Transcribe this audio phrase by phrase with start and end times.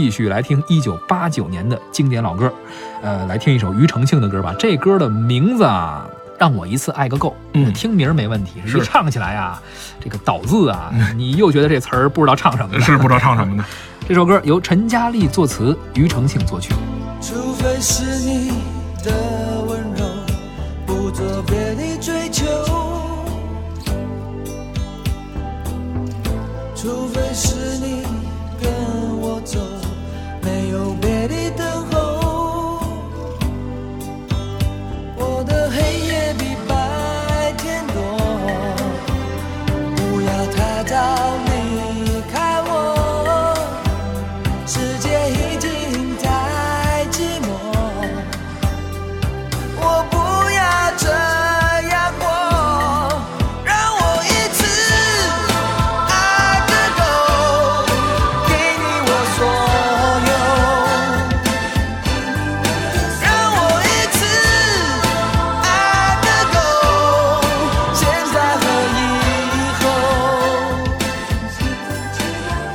[0.00, 2.52] 继续来听一九八九年的经典老歌，
[3.02, 4.54] 呃，来听一首庾澄庆的歌吧。
[4.56, 6.06] 这歌的名字啊，
[6.38, 7.34] 让我一次爱个够。
[7.54, 9.60] 嗯听名没问题，是一唱起来啊，
[9.98, 12.80] 这个倒字啊，你又觉得这词儿不知道唱什么的。
[12.80, 13.64] 是不知道唱什么呢？
[14.06, 16.72] 这首歌由陈嘉丽作词，庾澄庆作曲。
[17.20, 18.50] 除非是你
[19.02, 19.12] 的
[19.66, 20.04] 温柔，
[20.86, 22.46] 不做别的追求；
[26.76, 27.87] 除非是你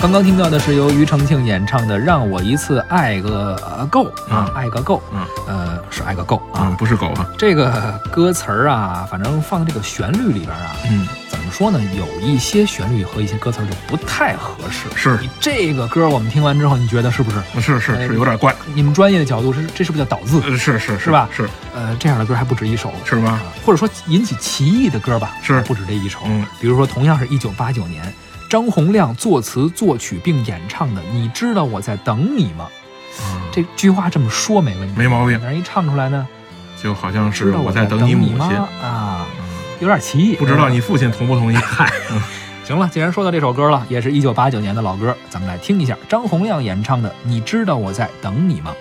[0.00, 6.76] 刚刚听到的是由庾澄庆演唱的《让我一次爱个呃够》啊嗯，爱个够，嗯呃，是爱个够嗯，啊。
[6.78, 7.26] 不是狗啊。
[7.36, 11.17] 这个歌词儿啊，反正放这个旋律里边啊，嗯，怎
[11.48, 11.80] 么说呢？
[11.96, 14.86] 有一些旋律和一些歌词就不太合适。
[14.94, 17.38] 是你这个歌我们听完之后，你觉得是不是？
[17.60, 18.54] 是是是有点怪。
[18.74, 20.40] 你们专业的角度是这是不是叫倒字？
[20.44, 23.42] 呃，是是是吧是呃，这样的歌还不止一首，是吧啊？
[23.64, 26.20] 或者说引起歧义的歌吧，是不止这一首。
[26.26, 28.12] 嗯，比如说，同样是一九八九年，
[28.50, 32.68] 张洪亮作词作曲并演唱的《你知道我在等你吗》
[33.22, 36.26] 啊，这句话这么说没问题，没毛病，但是一唱出来呢，
[36.80, 38.56] 就好像是我在等你母亲。
[38.56, 39.17] 啊，嗯
[39.80, 40.36] 有点歧义。
[40.36, 41.56] 不知道你父亲同不同意？
[41.62, 42.20] 嗨，嗯
[42.64, 48.74] 行了，既然说到这首歌了，也是一九八九年的老歌，咱们来听一下张洪亮演唱的《你知道我在等你吗》。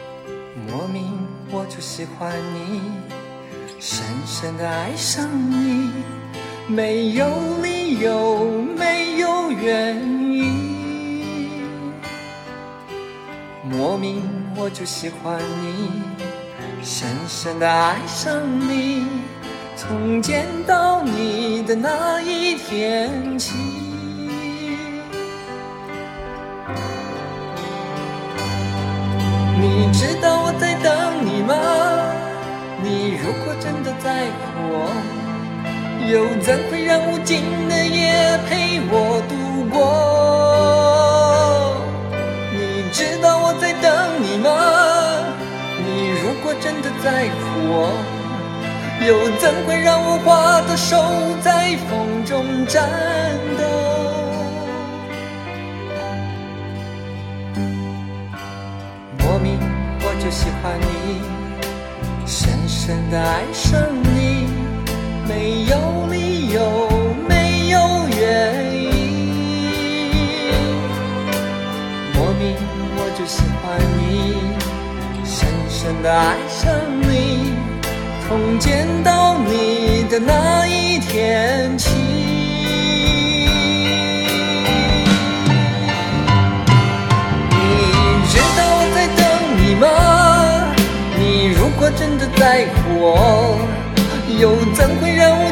[0.71, 1.03] 莫名
[1.49, 2.81] 我就喜欢你，
[3.79, 5.91] 深深的爱上你，
[6.67, 7.29] 没有
[7.63, 10.67] 理由，没有原因。
[13.63, 14.21] 莫名
[14.55, 15.91] 我就喜欢你，
[16.83, 19.05] 深深的爱上你，
[19.77, 23.53] 从见到你的那一天起。
[29.59, 30.91] 你知道我在等
[31.23, 31.53] 你吗？
[32.81, 34.41] 你如果真的在乎
[34.73, 34.89] 我，
[36.11, 39.35] 又怎会让无尽的夜陪我度
[39.69, 39.77] 过？
[42.51, 43.85] 你知道我在等
[44.23, 44.49] 你吗？
[45.85, 47.37] 你如果真的在乎
[47.69, 47.93] 我，
[49.05, 50.97] 又怎会让我花的手
[51.41, 52.89] 在风中颤
[53.57, 53.63] 抖？
[59.19, 59.59] 莫名
[60.01, 61.21] 我就喜欢你，
[62.25, 64.47] 深深的爱上你，
[65.27, 66.59] 没有理由，
[67.29, 67.77] 没有
[68.09, 68.19] 原
[68.73, 68.85] 因。
[72.13, 72.55] 莫名
[72.97, 73.63] 我就喜欢
[73.97, 74.01] 你，
[75.23, 76.65] 深深的爱上
[77.03, 77.16] 你，
[78.27, 81.91] 从见到你的那一天起。
[87.49, 87.55] 你
[88.27, 89.23] 知道我在等
[89.57, 89.87] 你吗？
[91.17, 93.57] 你如果真的在乎我，
[94.37, 95.46] 又怎会让我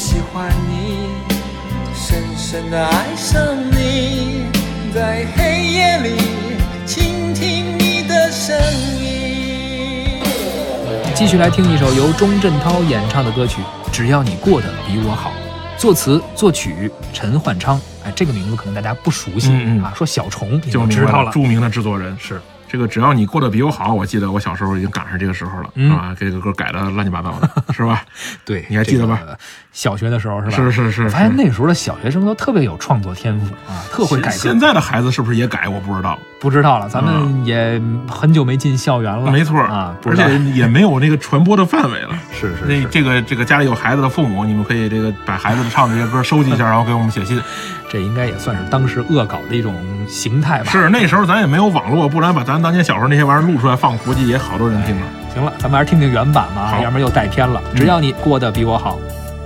[0.00, 1.10] 喜欢你。
[1.94, 3.38] 深深的爱上
[3.70, 4.46] 你，
[4.94, 6.16] 在黑夜里
[6.86, 8.58] 倾听你的声
[8.98, 10.22] 音。
[11.14, 13.60] 继续来听一首由钟镇涛演唱的歌曲
[13.92, 15.34] 《只要你过得比我好》，
[15.78, 17.78] 作词作曲陈焕昌。
[18.02, 21.30] 哎，这个名字可能大家不熟悉、嗯嗯啊，说小虫就知道了。
[21.30, 22.40] 著名的制作人是
[22.70, 28.02] 这个，只要你过得比我好，我记得我小时候已经赶上这个时候了，嗯啊，给这个歌改的乱七八糟的， 是吧？
[28.44, 29.38] 对，你还记得吧这个
[29.72, 30.56] 小学的时候是吧？
[30.56, 34.30] 是是是我发现那时候的小学生都特别有创作天赋啊，特会改。
[34.30, 35.68] 现在的孩子是不是也改？
[35.68, 39.30] 我不知道，不知道了，咱们也很久没进校园了。
[39.30, 42.16] 没错啊，而且也没有那个传播的范围了。
[42.32, 47.40] 是是那是，这个这个家里有孩子的父母，你们可以这个把孩子唱的这些歌收集一下， 然后给我们写信。
[47.92, 49.74] 这应该也算是当时恶搞的一种
[50.06, 50.70] 形态吧。
[50.70, 55.06] 是那时候咱也没有网络，不然把咱当年小时候那些玩意儿录出来放，估计也好多人听了。
[55.34, 57.60] 行了，咱们还是听听原版吧，好要不然又带偏了。
[57.72, 58.98] 嗯只要你过得比我好，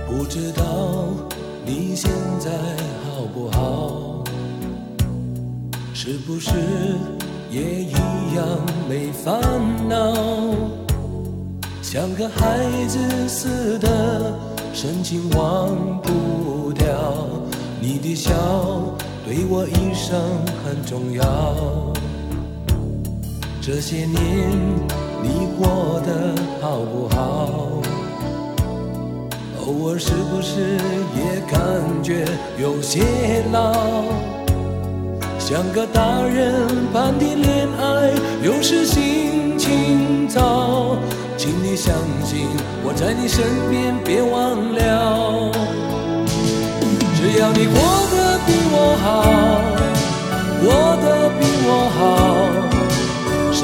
[0.07, 0.63] 不知道
[1.65, 2.09] 你现
[2.39, 2.49] 在
[3.05, 4.23] 好不好？
[5.93, 6.51] 是不是
[7.49, 7.91] 也一
[8.35, 8.45] 样
[8.89, 9.39] 没烦
[9.87, 10.13] 恼？
[11.81, 14.33] 像个孩子似的，
[14.73, 15.69] 深情忘
[16.01, 16.87] 不掉。
[17.79, 18.33] 你的笑
[19.23, 20.19] 对我一生
[20.63, 21.23] 很重要。
[23.67, 24.15] 这些年
[25.23, 27.81] 你过得好不好？
[29.65, 30.77] 偶尔是不是
[31.17, 31.59] 也感
[32.03, 32.27] 觉
[32.59, 33.01] 有些
[33.51, 33.73] 老？
[35.39, 36.61] 像个大人
[36.93, 38.13] 般的恋爱，
[38.43, 40.95] 有时心情糟。
[41.35, 41.91] 请你相
[42.23, 42.45] 信
[42.83, 45.51] 我在你身边，别忘了。
[47.15, 47.81] 只要你过
[48.13, 49.25] 得比我好，
[50.61, 50.69] 过
[51.01, 52.05] 得比我好，